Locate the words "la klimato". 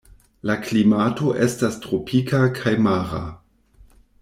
0.49-1.33